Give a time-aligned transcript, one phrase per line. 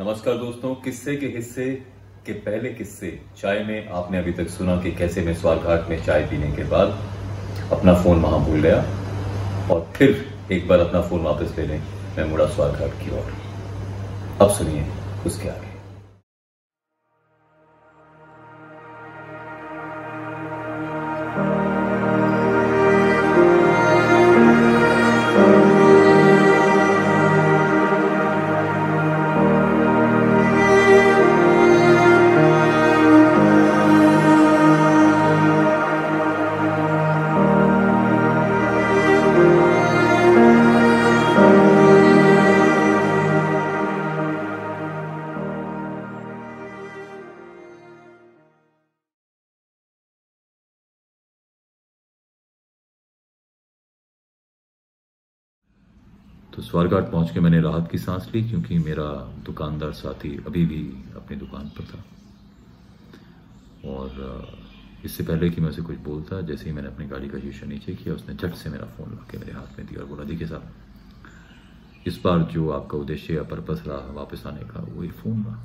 [0.00, 1.64] नमस्कार दोस्तों, किस्से के हिस्से
[2.26, 3.08] के पहले किस्से।
[3.38, 6.96] चाय में आपने अभी तक सुना कि कैसे मैं स्वारघाट में चाय पीने के बाद
[7.72, 8.78] अपना फ़ोन वहाँ भूल गया
[9.70, 11.78] और फिर एक बार अपना फ़ोन वापस ले लें।
[12.16, 13.32] मैं मुड़ा स्वारघाट की ओर।
[14.42, 14.86] अब सुनिए
[15.26, 15.69] उसके आगे।
[56.60, 59.04] तो स्वारघाट पहुँच के मैंने राहत की सांस ली, क्योंकि मेरा
[59.44, 60.80] दुकानदार साथी अभी भी
[61.16, 62.00] अपनी दुकान पर था।
[63.88, 64.08] और
[65.04, 67.94] इससे पहले कि मैं उसे कुछ बोलता, जैसे ही मैंने अपनी गाड़ी का शीशा नीचे
[67.94, 70.48] किया, उसने झट से मेरा फ़ोन ला के मेरे हाथ में दिया और बोला, देखिए
[70.48, 70.70] साहब,
[72.06, 75.56] इस बार जो आपका उद्देश्य या पर्पस रहा वापस आने का, वो ये फ़ोन रहा।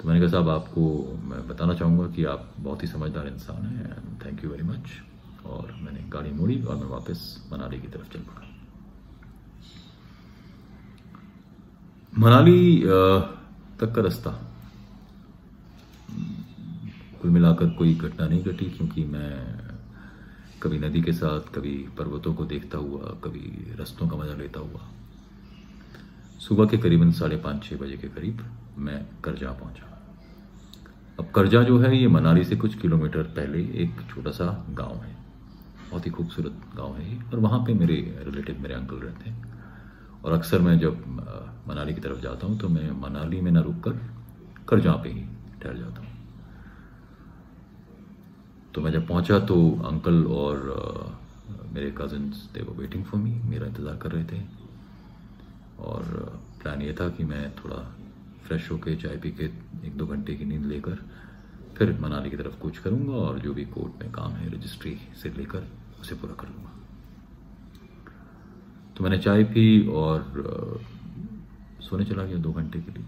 [0.00, 0.82] तो मैंने कहा, साहब, आपको
[1.24, 4.90] मैं बताना चाहूँगा कि आप बहुत ही समझदार इंसान हैं थैंक यू वेरी मच
[5.46, 5.73] और
[6.24, 7.20] गाड़ी मोड़ी और मैं वापस
[7.52, 8.42] मनाली की तरफ़ चल पड़ा।
[12.12, 12.80] मनाली
[13.80, 14.30] तक का रास्ता।
[17.20, 19.32] कुल मिलाकर कोई घटना नहीं घटी क्योंकि मैं
[20.62, 24.80] कभी नदी के साथ, कभी पर्वतों को देखता हुआ, कभी रस्तों का मज़ा लेता हुआ।
[26.40, 28.44] सुबह के करीबन साढ़े पाँच छः बजे के करीब
[28.78, 29.90] मैं करजा पहुँचा।
[31.18, 35.23] अब करजा जो है, ये मनाली से कुछ किलोमीटर पहले एक छोटा सा गाँव है।
[35.94, 40.22] बहुत ही खूबसूरत गाँव है ये। और वहाँ पे मेरे रिलेटिव, मेरे अंकल रहते हैं।
[40.24, 41.04] और अक्सर मैं जब
[41.68, 44.00] मनाली की तरफ़ जाता हूँ तो मैं मनाली में ना रुक कर
[44.68, 45.22] करजा पे ही
[45.62, 46.12] ठहर जाता हूँ।
[48.74, 50.56] तो मैं जब पहुँचा तो अंकल और
[51.72, 54.40] मेरे कजन्स दे वो वेटिंग फॉर मी मेरा इंतज़ार कर रहे थे।
[55.80, 56.02] और
[56.62, 57.76] प्लान ये था कि मैं थोड़ा
[58.46, 59.44] फ्रेश होके चाय पी के
[59.86, 60.98] एक दो घंटे की नींद लेकर
[61.78, 65.28] फिर मनाली की तरफ़ कूच करूँगा और जो भी कोर्ट में काम है रजिस्ट्री से
[65.36, 65.66] लेकर
[66.04, 66.72] उसे पूरा कर लूँगा
[68.96, 70.18] तो मैंने चाय पी और
[71.82, 73.04] सोने चला गया दो घंटे के लिए।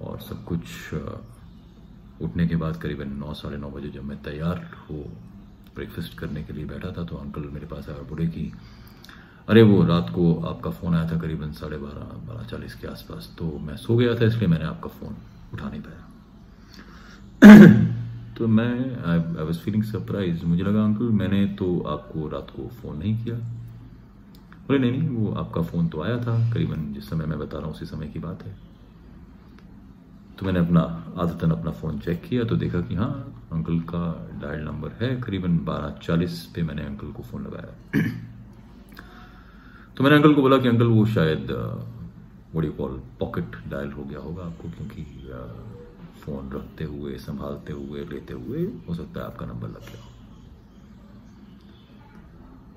[0.00, 0.64] और सब कुछ
[2.22, 4.94] उठने के बाद करीबन नौ, साढ़े नौ बजे जब मैं तैयार हो
[5.74, 8.52] ब्रेकफास्ट करने के लिए बैठा था तो अंकल मेरे पास आया और बोले कि,
[9.48, 13.34] अरे वो रात को आपका फ़ोन आया था करीबन साढ़े बारह बारह चालीस के आसपास
[13.38, 15.16] तो मैं सो गया था, इसलिए मैंने आपका फ़ोन
[15.54, 16.02] उठा नहीं पाया।
[18.38, 18.72] तो मैं
[19.04, 23.36] आई वॉज़ फीलिंग सरप्राइज़ मुझे लगा अंकल मैंने तो आपको रात को फ़ोन नहीं किया।
[24.66, 27.66] बोले नहीं नहीं वो आपका फ़ोन तो आया था। करीबन जिस समय मैं बता रहा
[27.66, 28.56] हूँ उसी समय की बात है।
[30.38, 30.80] तो मैंने अपना
[31.18, 33.10] आदतन अपना फ़ोन चेक किया तो देखा कि हाँ
[33.52, 34.02] अंकल का
[34.42, 37.72] डायल नंबर है। करीबन बारह चालीस पे मैंने अंकल को फ़ोन लगाया।
[39.96, 41.50] तो मैंने अंकल को बोला कि अंकल वो शायद
[42.54, 45.40] वडी कॉल पॉकेट डायल हो गया होगा आपको क्योंकि अ,
[46.18, 50.06] फ़ोन रखते हुए, संभालते हुए, लेते हुए, हो सकता है आपका नंबर लग गया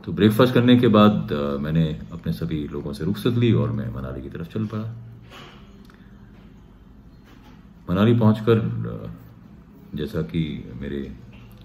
[0.03, 1.31] तो ब्रेकफास्ट करने के बाद
[1.61, 4.83] मैंने अपने सभी लोगों से रुखसत ली और मैं मनाली की तरफ़ चल पड़ा।
[7.89, 8.59] मनाली पहुंचकर
[9.95, 10.41] जैसा कि
[10.81, 10.99] मेरे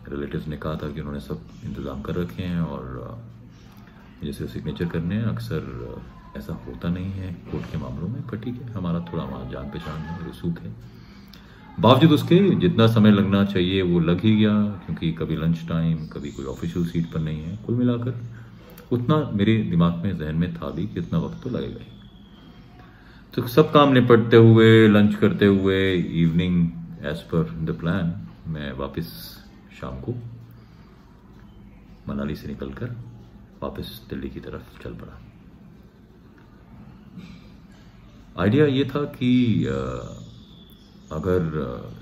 [0.09, 2.85] रिलेटिव्स ने कहा था कि उन्होंने सब इंतज़ाम कर रखे हैं और
[4.23, 5.63] जैसे सिग्नेचर करने हैं, अक्सर
[6.37, 9.71] ऐसा होता नहीं है। कोर्ट के मामलों में, पर ठीक है, हमारा थोड़ा वहाँ जान
[9.71, 10.75] पहचान है, रसूख है।
[11.81, 16.31] बावजूद उसके जितना समय लगना चाहिए वो लग ही गया क्योंकि कभी लंच टाइम कभी
[16.31, 18.21] कोई ऑफिशियल सीट पर नहीं है कुल मिलाकर
[18.93, 21.87] उतना मेरे दिमाग में जहन में था भी कि इतना वक्त तो लगेगा ही
[23.35, 26.69] तो सब काम निपटते हुए लंच करते हुए evening
[27.05, 29.13] as per the plan मैं वापस
[29.81, 30.15] शाम को
[32.09, 32.97] मनाली से निकलकर
[33.63, 35.21] वापस दिल्ली की तरफ़ चल पड़ा।
[38.39, 39.73] आइडिया ये था कि अ,
[41.13, 41.41] अगर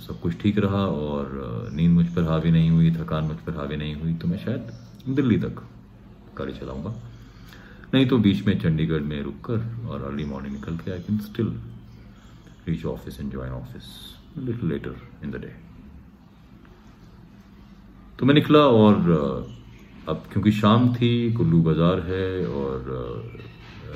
[0.00, 3.76] सब कुछ ठीक रहा और नींद मुझ पर हावी नहीं हुई, थकान मुझ पर हावी
[3.76, 5.62] नहीं हुई तो मैं शायद दिल्ली तक
[6.38, 6.94] गाड़ी चलाऊँगा।
[7.94, 11.18] नहीं तो बीच में चंडीगढ़ में रुक कर और अर्ली मॉर्निंग निकल के I can
[11.18, 11.52] still
[12.68, 13.90] reach office and join office
[14.38, 15.52] little later in the day
[18.18, 18.96] तो मैं निकला और
[20.08, 22.90] अब क्योंकि शाम थी, कुल्लू बाज़ार है और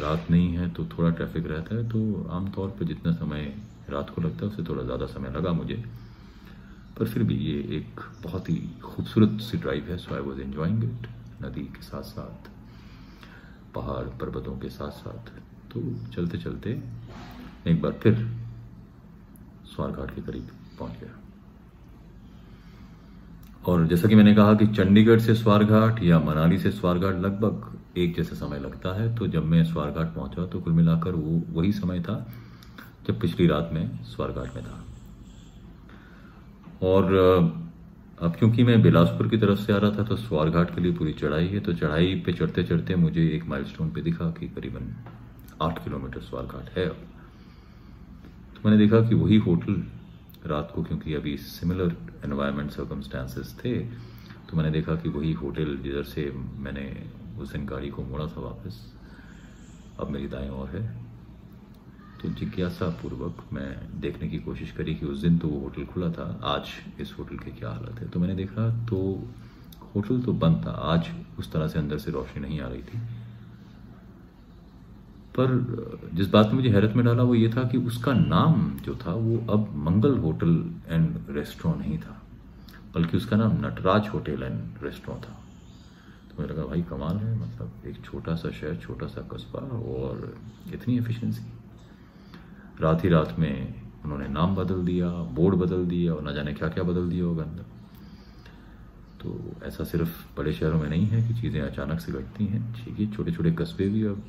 [0.01, 3.53] रात नहीं है तो थोड़ा ट्रैफ़िक रहता है तो आमतौर पर जितना समय
[3.91, 5.83] रात को लगता है उससे थोड़ा ज़्यादा समय लगा मुझे।
[6.99, 10.85] पर फिर भी ये एक बहुत ही खूबसूरत सी ड्राइव है so I was enjoying
[10.85, 11.07] it
[11.43, 12.49] नदी के साथ साथ
[13.75, 15.31] पहाड़, पर्वतों के साथ साथ
[15.73, 15.81] तो
[16.15, 16.71] चलते चलते
[17.67, 18.15] एक बार फिर
[19.67, 20.49] स्वार घाट के करीब
[20.79, 21.17] पहुँच गया।
[23.65, 28.15] और जैसा कि मैंने कहा कि चंडीगढ़ से स्वारघाट या मनाली से स्वारघाट लगभग एक
[28.17, 32.01] जैसा समय लगता है तो जब मैं स्वारघाट पहुँचा तो कुल मिलाकर वो वही समय
[32.01, 32.17] था
[33.09, 34.85] जब पिछली रात में स्वारघाट में था।
[36.83, 37.15] और
[38.19, 41.13] अब क्योंकि मैं बिलासपुर की तरफ़ से आ रहा था तो स्वारघाट के लिए पूरी
[41.15, 44.95] चढ़ाई है तो चढ़ाई पे चढ़ते चढ़ते मुझे एक माइलस्टोन पे दिखा कि करीबन
[45.63, 49.83] आठ किलोमीटर स्वारघाट है। तो मैंने देखा कि वही होटल
[50.47, 53.79] रात को, क्योंकि अभी सिमिलर एनवायरमेंट सर्कमस्टांसेस थे
[54.49, 56.87] तो मैंने देखा कि वही होटल जिधर से मैंने
[57.41, 58.81] उस दिन गाड़ी को मोड़ा था वापस,
[60.01, 61.08] अब मेरी दाएँ और है।
[62.23, 66.09] तो जिज्ञासा पूर्वक मैं देखने की कोशिश करी कि उस दिन तो वो होटल खुला
[66.13, 66.69] था। आज
[67.01, 68.09] इस होटल की क्या हालत है?
[68.09, 68.97] तो मैंने देखा तो
[69.95, 72.99] होटल तो बंद था। आज उस तरह से अंदर से रोशनी नहीं आ रही थी।
[75.35, 78.95] पर जिस बात ने मुझे हैरत में डाला वो ये था कि उसका नाम जो
[78.97, 80.55] था वो अब मंगल होटल
[80.89, 82.21] एंड रेस्टोरेंट नहीं था,
[82.95, 85.37] बल्कि उसका नाम नटराज होटल एंड रेस्टोरेंट था।
[86.25, 89.61] तो मुझे लगा, भाई कमाल है मतलब एक छोटा सा शहर, छोटा सा कस्बा
[89.93, 90.37] और
[90.75, 91.47] इतनी एफिशिएंसी
[92.81, 96.69] रात ही रात में उन्होंने नाम बदल दिया, बोर्ड बदल दिया और ना जाने क्या
[96.69, 97.65] क्या बदल दिया होगा अंदर।
[99.21, 102.99] तो ऐसा सिर्फ़ बड़े शहरों में नहीं है कि चीज़ें अचानक से घटती हैं। ठीक
[103.01, 104.23] है छोटे छोटे कस्बे भी अब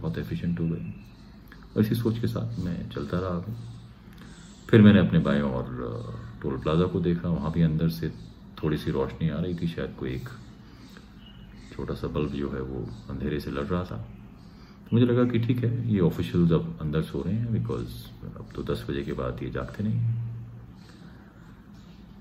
[0.00, 0.92] बहुत एफिशिएंट हो गए।
[1.76, 3.52] और इसी सोच के साथ मैं चलता रहा आगे।
[4.68, 5.64] फिर मैंने अपने बाएँ और
[6.42, 8.12] टोल प्लाजा को देखा। वहाँ भी अंदर से
[8.62, 10.28] थोड़ी सी रोशनी आ रही थी, शायद कोई एक
[11.72, 14.04] छोटा सा बल्ब जो है वो अंधेरे से लड़ रहा था।
[14.90, 18.46] तो मुझे लगा कि ठीक है, ये ऑफिशियल्स अब अंदर सो रहे हैं बिकॉज़ अब
[18.54, 20.14] तो दस बजे के बाद ये जागते नहीं हैं।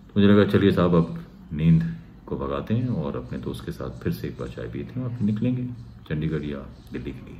[0.07, 1.23] तो मुझे लगा, चलिए साहब, अब
[1.53, 1.83] नींद
[2.27, 5.05] को भगाते हैं और अपने दोस्त के साथ फिर से एक बार चाय पीते हैं
[5.05, 5.63] और फिर निकलेंगे
[6.09, 6.59] चंडीगढ़ या
[6.91, 7.39] दिल्ली के लिए।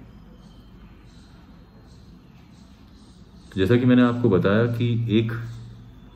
[3.51, 4.89] तो जैसा कि मैंने आपको बताया कि
[5.19, 5.31] एक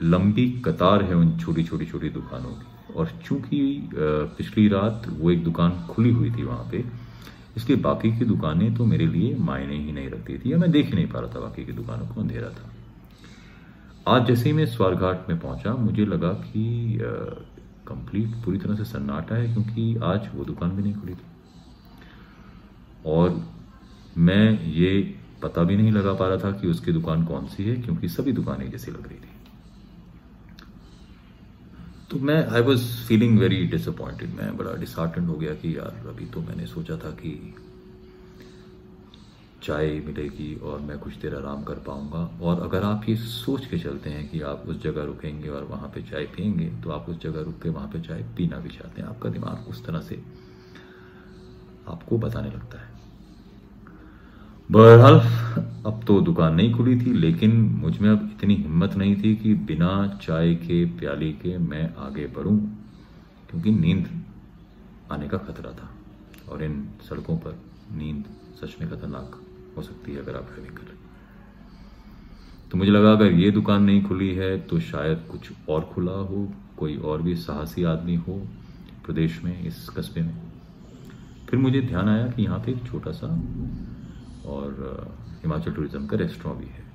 [0.04, 5.44] लंबी कतार है उन छोटी छोटी छोटी दुकानों की। और चूँकि पिछली रात वो एक
[5.44, 6.84] दुकान खुली हुई थी वहाँ पे
[7.58, 10.86] इसलिए बाकी की दुकानें तो मेरे लिए मायने ही नहीं रखती थी, या मैं देख
[10.86, 12.70] ही नहीं पा रहा था बाकी की दुकानों को अंधेरा था।
[14.08, 16.98] आज जैसे ही मैं स्वारघाट में पहुँचा, मुझे लगा कि
[17.88, 21.30] कंप्लीट पूरी तरह से सन्नाटा है, क्योंकि आज वो दुकान भी नहीं खुली थी।
[23.06, 23.42] और
[24.18, 25.02] मैं ये
[25.44, 28.32] पता भी नहीं लगा पा रहा था कि उसकी दुकान कौन सी है, क्योंकि सभी
[28.32, 29.30] दुकानें जैसी लग रही थी।
[32.12, 36.26] तो मैं I was feeling very disappointed मैं बड़ा डिसहार्टेंड हो गया कि यार, अभी
[36.26, 37.56] तो मैंने सोचा था कि
[39.64, 43.80] चाय मिलेगी और मैं कुछ देर आराम कर पाऊँगा। और अगर आप ये सोच के
[43.80, 47.22] चलते हैं कि आप उस जगह रुकेंगे और वहाँ पे चाय पियेंगे तो आप उस
[47.22, 50.22] जगह रुक के वहाँ पे चाय पीना भी चाहते हैं। आपका दिमाग उस तरह से
[51.88, 52.90] आपको बताने लगता है।
[54.70, 55.20] बहरहाल
[55.86, 60.20] अब तो दुकान नहीं खुली थी, लेकिन मुझमें अब इतनी हिम्मत नहीं थी कि बिना
[60.24, 62.58] चाय के, प्याली के मैं आगे बढ़ूं,
[63.50, 64.08] क्योंकि नींद
[65.12, 65.90] आने का खतरा था।
[66.50, 67.58] और इन सड़कों पर
[67.92, 68.24] नींद
[68.62, 69.40] सच में खतरनाक
[69.78, 71.00] हो सकती है अगर आप ड्राइविंग कर
[72.72, 76.48] तो मुझे लगा, अगर ये दुकान नहीं खुली है तो शायद कुछ और खुला हो,
[76.78, 78.34] कोई और भी साहसी आदमी हो
[79.06, 80.36] प्रदेश में, इस कस्बे में।
[81.50, 83.28] फिर मुझे ध्यान आया कि यहाँ पे एक छोटा सा
[84.46, 86.90] और हिमाचल टूरिज़्म का रेस्टोरेंट भी है।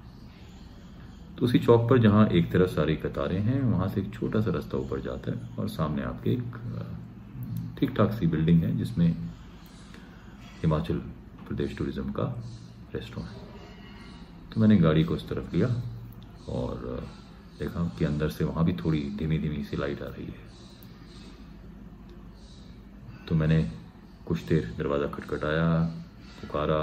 [1.36, 4.50] तो उसी चौक पर जहाँ एक तरफ़ सारी कतारें हैं, वहाँ से एक छोटा सा
[4.50, 9.08] रास्ता ऊपर जाता है और सामने आपके एक ठीक ठाक सी बिल्डिंग है, जिसमें
[10.62, 10.98] हिमाचल
[11.48, 12.24] प्रदेश टूरिज़्म का
[12.94, 13.44] रेस्टोरेंट है।
[14.52, 15.68] तो मैंने गाड़ी को उस तरफ़ लिया
[16.48, 17.06] और
[17.58, 20.44] देखा कि अंदर से वहाँ भी थोड़ी धीमी धीमी सी लाइट आ रही है।
[23.28, 23.62] तो मैंने
[24.26, 25.68] कुछ देर दरवाज़ा खटखटाया,
[26.40, 26.82] पुकारा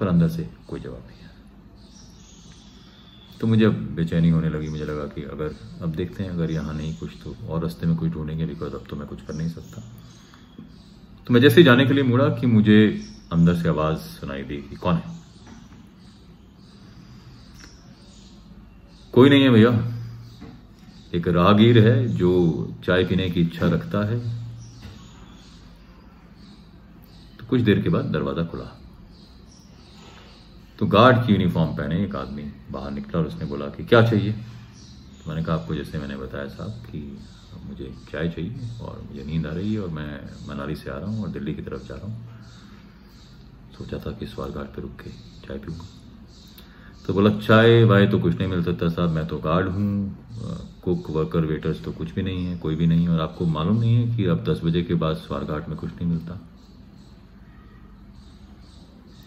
[0.00, 1.22] पर अंदर से कोई जवाब नहीं आया
[3.40, 6.74] तो मुझे अब बेचैनी होने लगी। मुझे लगा कि अगर अब देखते हैं, अगर यहाँ
[6.74, 9.48] नहीं कुछ तो और रास्ते में कुछ ढूंढेंगे बिकॉज़ अब तो मैं कुछ कर नहीं
[9.48, 9.82] सकता।
[11.26, 12.78] तो मैं जैसे जाने के लिए मुड़ा कि मुझे
[13.32, 15.12] अंदर से आवाज़ सुनाई दी कि कौन है?
[19.14, 19.70] कोई नहीं है भैया।
[21.14, 22.30] एक राहगीर है जो
[22.84, 24.18] चाय पीने की इच्छा रखता है।
[27.38, 28.70] तो कुछ देर के बाद दरवाज़ा खुला।
[30.78, 34.32] तो गार्ड की यूनिफॉर्म पहने एक आदमी बाहर निकला और उसने बोला कि क्या चाहिए?
[34.32, 37.18] तो मैंने कहा, आपको जैसे मैंने बताया साहब कि
[37.66, 41.10] मुझे चाय चाहिए और मुझे नींद आ रही है और मैं मनाली से आ रहा
[41.10, 42.32] हूँ और दिल्ली की तरफ़ जा रहा हूँ।
[43.78, 45.10] सोचा था कि सवार घाट पर रुक के
[45.46, 45.84] चाय पीऊँगा।
[47.06, 50.16] तो बोला, चाय वाय तो कुछ नहीं मिल सकता साहब, मैं तो गार्ड हूँ,
[50.84, 53.80] कुक, वर्कर, वेटर्स तो कुछ भी नहीं है, कोई भी नहीं है और आपको मालूम
[53.80, 56.40] नहीं है कि अब दस बजे के बाद सवार घाट में कुछ नहीं मिलता।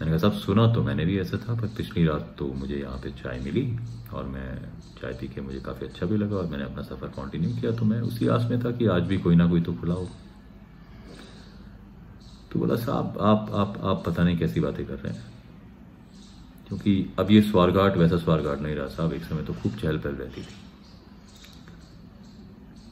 [0.00, 2.98] मैंने कहा, साहब, सुना तो मैंने भी ऐसा था, पर पिछली रात तो मुझे यहाँ
[2.98, 3.78] पे चाय मिली
[4.14, 4.58] और मैं
[5.00, 7.84] चाय पी के मुझे काफ़ी अच्छा भी लगा और मैंने अपना सफ़र कंटिन्यू किया। तो
[7.84, 10.08] मैं उसी आस में था कि आज भी कोई ना कोई तो खुला हो।
[12.52, 15.24] तो बोला, साहब, आप आप आप पता नहीं कैसी बातें कर रहे हैं।
[16.68, 20.14] क्योंकि अब ये स्वारघाट वैसा स्वारघाट नहीं रहा। साहब, एक समय तो खूब चहल पहल
[20.14, 20.67] रहती थी।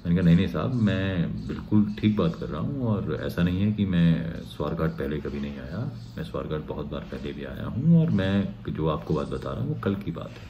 [0.07, 3.61] मैंने कहा, नहीं नहीं साहब, मैं बिल्कुल ठीक बात कर रहा हूँ और ऐसा नहीं
[3.61, 5.79] है कि मैं स्वारघाट पहले कभी नहीं आया।
[6.17, 9.61] मैं स्वारघाट बहुत बार पहले भी आया हूँ और मैं जो आपको बात बता रहा
[9.61, 10.49] हूँ, वो कल की बात है।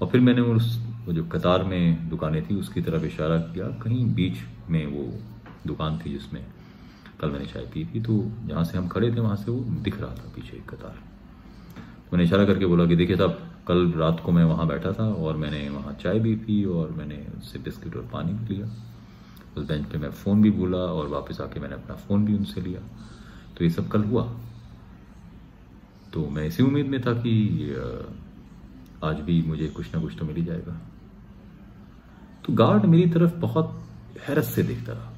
[0.00, 4.04] और फिर मैंने उस, वो जो कतार में दुकानें थी, उसकी तरफ़ इशारा किया। कहीं
[4.14, 4.38] बीच
[4.70, 5.04] में वो
[5.66, 6.44] दुकान थी जिसमें
[7.20, 10.00] कल मैंने चाय पी थी तो जहाँ से हम खड़े थे, वहाँ से वो दिख
[10.00, 10.96] रहा था पीछे एक कतार।
[11.76, 15.08] तो मैंने इशारा करके बोला कि, देखिए साहब कल रात को मैं वहाँ बैठा था
[15.14, 18.66] और मैंने वहाँ चाय भी पी और मैंने उससे बिस्किट और पानी भी लिया।
[19.56, 22.60] उस बेंच पे मैं फ़ोन भी भूला और वापस आके मैंने अपना फ़ोन भी उनसे
[22.60, 22.80] लिया।
[23.56, 24.22] तो ये सब कल हुआ।
[26.12, 27.34] तो मैं इसी उम्मीद में था कि
[29.04, 30.80] आज भी मुझे कुछ ना कुछ तो मिल ही जाएगा।
[32.44, 33.82] तो गार्ड मेरी तरफ़ बहुत
[34.28, 35.12] हैरत से देखता रहा।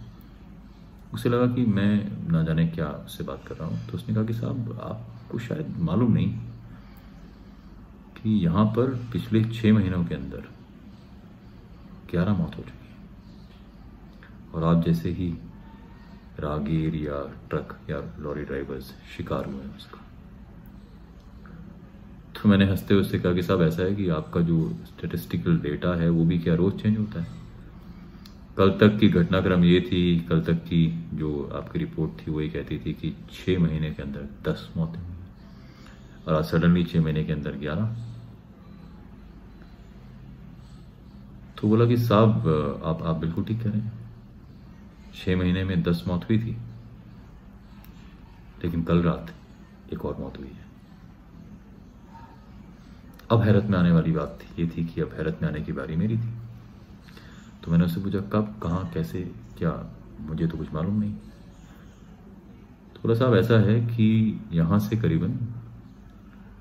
[1.14, 1.92] उसे लगा कि मैं
[2.32, 5.74] ना जाने क्या उससे बात कर रहा हूँ। तो उसने कहा कि साहब, आपको शायद
[5.78, 6.34] मालूम नहीं
[8.22, 10.48] कि यहाँ पर पिछले छः महीनों के अंदर
[12.10, 12.96] ग्यारह मौत हो चुकी है।
[14.54, 15.34] और आप जैसे ही
[16.40, 18.84] रागीर या ट्रक या लॉरी ड्राइवर्स
[19.16, 20.04] शिकार हुए हैं उसका।
[22.34, 26.08] तो मैंने हँसते हुए कहा कि साहब, ऐसा है कि आपका जो स्टेटिस्टिकल डेटा है,
[26.08, 27.38] वो भी क्या रोज़ चेंज होता है?
[28.56, 32.78] कल तक की घटनाक्रम ये थी, कल तक की जो आपकी रिपोर्ट थी, वही कहती
[32.78, 35.17] थी कि छः महीने के अंदर दस मौतें हुई।
[36.28, 37.94] और आज सडनली छः महीने के अंदर ग्यारह
[41.58, 42.48] तो बोला कि साहब,
[42.84, 43.92] आप आप बिल्कुल ठीक कह रहे हैं।
[45.14, 46.56] छः महीने में दस मौत हुई थी,
[48.64, 49.32] लेकिन कल रात
[49.92, 50.66] एक और मौत हुई है।
[53.30, 55.72] अब हैरत में आने वाली बात थी ये थी कि अब हैरत में आने की
[55.72, 56.32] बारी मेरी थी।
[57.64, 59.20] तो मैंने उससे पूछा, कब, कहाँ, कैसे,
[59.58, 59.72] क्या,
[60.20, 61.14] मुझे तो कुछ मालूम नहीं।
[62.96, 65.38] थोड़ा साहब, ऐसा है कि यहाँ से करीबन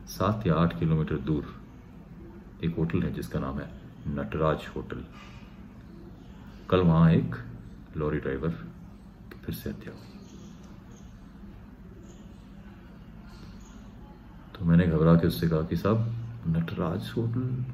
[0.09, 1.53] सात या आठ किलोमीटर दूर
[2.63, 3.69] एक होटल है जिसका नाम है
[4.09, 5.03] नटराज होटल।
[6.69, 7.35] कल वहाँ एक
[7.97, 10.05] लॉरी ड्राइवर की फिर से हत्या हुई
[14.53, 16.13] तो मैंने घबरा के उससे कहा कि साहब,
[16.47, 17.65] नटराज होटल,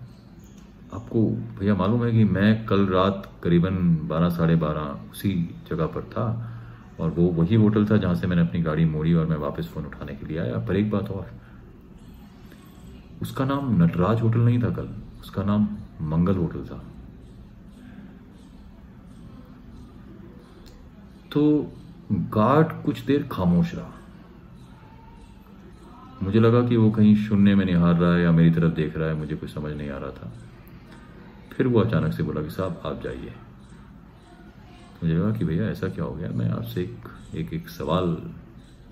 [0.93, 1.21] आपको
[1.59, 5.33] भैया मालूम है कि मैं कल रात करीबन बारह, साढ़े बारह उसी
[5.69, 6.25] जगह पर था
[6.99, 9.85] और वो वही होटल था जहाँ से मैंने अपनी गाड़ी मोड़ी और मैं वापस फ़ोन
[9.85, 11.31] उठाने के लिए आया। पर एक बात और
[13.23, 14.89] उसका नाम नटराज होटल नहीं था कल,
[15.21, 15.67] उसका नाम
[16.01, 16.83] मंगल होटल था।
[21.31, 21.71] तो
[22.11, 23.91] गार्ड कुछ देर खामोश रहा।
[26.23, 29.07] मुझे लगा कि वो कहीं शून्य में निहार रहा है या मेरी तरफ़ देख रहा
[29.07, 30.31] है, मुझे कुछ समझ नहीं आ रहा था।
[31.53, 33.33] फिर वो अचानक से बोला कि साहब, आप जाइए।
[35.03, 36.29] मुझे लगा कि भैया, ऐसा क्या हो गया?
[36.29, 38.13] मैं आपसे एक एक एक सवाल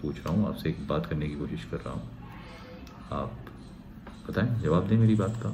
[0.01, 2.09] पूछ रहा हूँ, आपसे एक बात करने की कोशिश कर रहा हूँ।
[3.11, 3.31] आप
[4.31, 5.49] बताएँ जवाब दें मेरी बात का।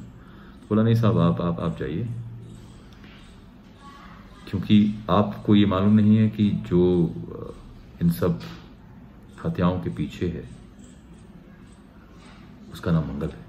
[0.70, 2.08] बोला, नहीं साहब, आप आप आप जाइए।
[4.50, 6.80] क्योंकि आपको ये मालूम नहीं है कि जो
[8.02, 8.40] इन सब
[9.46, 10.50] हत्याओं के पीछे है,
[12.74, 13.46] उसका नाम मंगल है।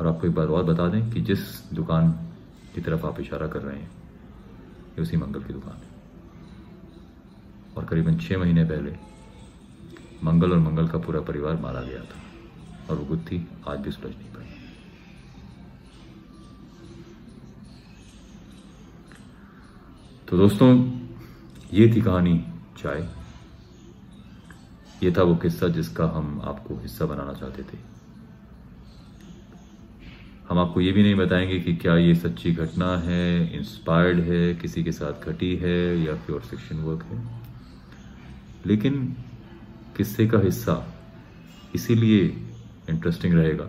[0.00, 2.10] और आपको एक बात और बता दें कि जिस दुकान
[2.74, 3.90] की तरफ़ आप इशारा कर रहे हैं,
[4.88, 5.96] ये उसी मंगल की दुकान है।
[7.76, 9.17] और करीबन छः महीने पहले
[10.24, 14.14] मंगल और मंगल का पूरा परिवार मारा गया था और वो गुत्थी आज भी सुलझ
[14.16, 14.46] नहीं पाई
[20.28, 20.68] तो दोस्तों,
[21.72, 22.34] ये थी कहानी
[22.78, 23.08] चाय।
[25.02, 27.78] ये था वो किस्सा जिसका हम आपको हिस्सा बनाना चाहते थे।
[30.48, 34.84] हम आपको ये भी नहीं बताएँगे कि क्या ये सच्ची घटना है इंस्पायर्ड है, किसी
[34.84, 37.18] के साथ घटी है या प्योर फिक्शन वर्क है।
[38.66, 39.16] लेकिन
[39.98, 40.74] किस्से का हिस्सा।
[41.74, 42.24] इसीलिए
[42.90, 43.64] इंटरेस्टिंग रहेगा,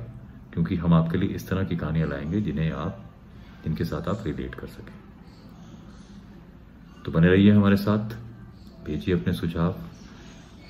[0.54, 3.06] क्योंकि हम आपके लिए इस तरह की कहानियाँ लाएँगे जिन्हें आप,
[3.64, 4.94] जिनके साथ आप रिलेट कर सकें।
[7.06, 8.16] तो बने रहिए हमारे साथ,
[8.86, 9.76] भेजिए अपने सुझाव।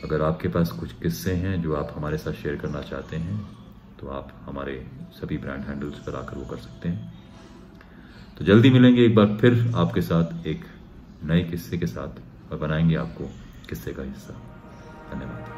[0.03, 3.37] अगर आपके पास कुछ किस्से हैं जो आप हमारे साथ शेयर करना चाहते हैं
[3.99, 4.75] तो आप हमारे
[5.13, 7.13] सभी ब्रांड हैंडल्स पर आकर वो कर सकते हैं।
[8.37, 10.65] तो जल्दी मिलेंगे एक बार फिर आपके साथ एक
[11.23, 13.29] नए किस्से के साथ, और बनाएँगे आपको
[13.69, 14.48] किस्से का हिस्सा।
[15.11, 15.49] धन्यवाद।